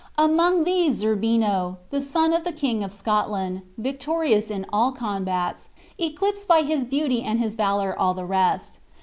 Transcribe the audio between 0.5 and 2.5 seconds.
these Zerbino, son of